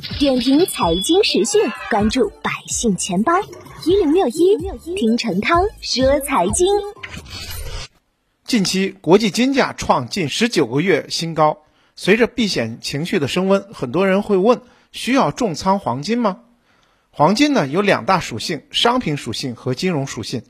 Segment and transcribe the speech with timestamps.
[0.00, 3.32] 点评财经时讯，关注百姓钱包
[3.84, 4.56] 一零六一，
[4.96, 6.66] 听陈涛说财经。
[8.44, 11.58] 近期国际金价创近十九个月新高，
[11.96, 16.40] 随着避险情绪的升温，很多人会问：需要重仓黄金吗？
[17.10, 20.42] 黄金呢有两大属性：商品属性和金融属性。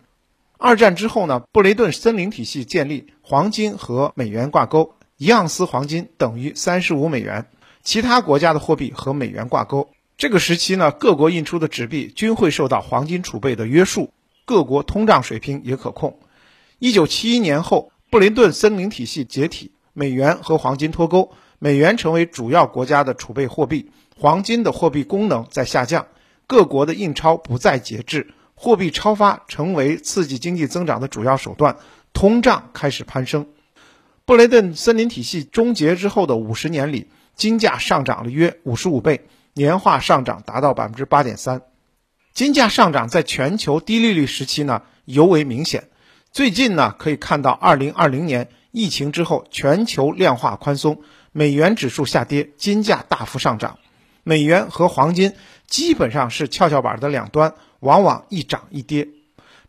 [0.59, 7.47] 二战之后呢，布雷顿森林体系建立，黄金和美元挂钩，一盎司黄金等于三十五美元。
[7.83, 9.91] 其他国家的货币和美元挂钩。
[10.19, 14.13] 这个时期呢，各国印出的纸币均会受到黄金储备的约束，
[14.45, 16.19] 各国通胀水平也可控。
[16.79, 26.07] 一九七一年后，布雷顿森林体系解体，美元和黄金脱钩，美元成为主要国家的储备货币，黄金的货币功能在下降，
[26.47, 31.79] 各国的印钞不再节制，货币超发成为刺激经济增长的主要手段，
[32.13, 33.47] 通胀开始攀升。
[34.27, 37.09] 布雷顿森林体系终结之后的五十年里。
[37.41, 39.23] 金价上涨了约五十五倍，
[39.55, 41.63] 年化上涨达到百分之八点三。
[42.35, 45.89] 金价上涨在全球低利率时期呢尤为明显。
[46.33, 51.01] 最近呢可以看到，二零二零年疫情之后，全球量化宽松，
[51.33, 53.79] 美元指数下跌，金价大幅上涨。
[54.23, 55.33] 美元和黄金
[55.67, 59.09] 基本上是跷跷板的两端，往往一涨一跌。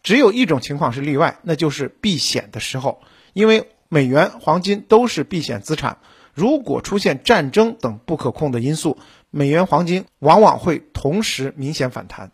[0.04, 6.00] 只有一种情况是例外，那就是避险的时候，因为美元、黄金都是避险资产。
[6.34, 8.98] 如果出现战争等不可控的因素，
[9.30, 12.32] 美元、黄金往往会同时明显反弹。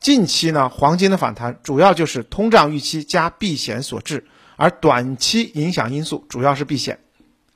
[0.00, 6.98] 近期呢，黄金的反弹主要就是通胀预期加避险所致，而短期影响因素主要是避险。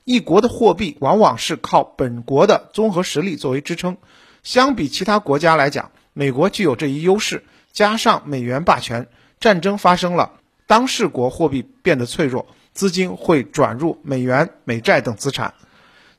[0.05, 3.97] 一国的货币往往是靠本国的综合实力作为支撑，
[4.43, 7.43] 相比其他国家来讲，美国具有这一优势。
[7.73, 9.07] 加上美元霸权，
[9.39, 10.31] 战争发生了，
[10.65, 15.53] 当事国货币变得脆弱，资金会转入美元、美债等资产。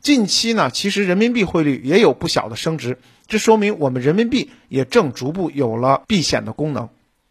[0.00, 6.88] 近期呢，其实人民币汇率也有不小的升值，这说明我们人民币也正逐步有了避险的功能。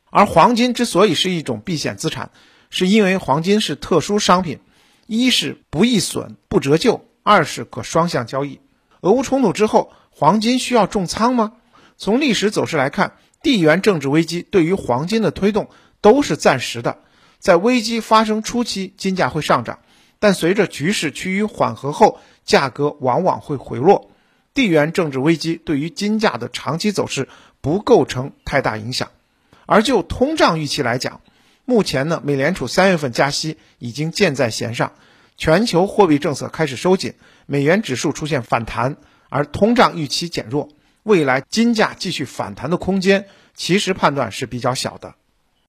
[0.10, 2.32] 而黄金之所以是一种避险资产，
[2.70, 4.60] 是因为黄金是特殊商品，
[5.06, 8.60] 一是不易损、不折旧，二是可双向交易。
[9.02, 11.54] 俄乌冲突之后，黄金需要重仓吗？
[11.98, 15.70] 从历史走势来看，地缘政治危机对于黄金的推动
[16.02, 17.00] 都是暂时的，
[17.40, 19.80] 在危机发生初期，金价会上涨。
[20.20, 24.12] 但随着局势趋于缓和后，价格往往会回落。
[24.54, 27.30] 地缘政治危机对于金价的长期走势
[27.62, 29.10] 不构成太大影响。
[29.68, 31.22] 而就通胀预期来讲，
[31.66, 34.94] 目前呢，美联储三月份加息已经箭在弦上，
[35.36, 37.14] 全球货币政策开始收紧，
[37.46, 38.98] 美元指数出现反弹，
[39.30, 40.70] 而通胀预期减弱，
[41.04, 45.14] 未来金价继续反弹的空间，其实判断是比较小的。